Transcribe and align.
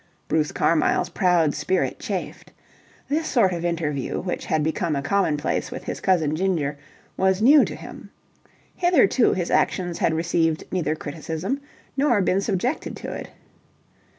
Bruce 0.27 0.51
Carmyle's 0.51 1.09
proud 1.09 1.53
spirit 1.53 1.99
chafed. 1.99 2.51
This 3.07 3.27
sort 3.27 3.53
of 3.53 3.63
interview, 3.63 4.19
which 4.19 4.45
had 4.47 4.63
become 4.63 4.95
a 4.95 5.01
commonplace 5.03 5.69
with 5.69 5.83
his 5.83 6.01
cousin 6.01 6.35
Ginger, 6.35 6.75
was 7.17 7.39
new 7.39 7.63
to 7.65 7.75
him. 7.75 8.09
Hitherto, 8.75 9.33
his 9.33 9.51
actions 9.51 9.99
had 9.99 10.15
received 10.15 10.63
neither 10.71 10.95
criticism 10.95 11.61
nor 11.95 12.19
been 12.19 12.41
subjected 12.41 12.97
to 12.97 13.11
it. 13.13 13.29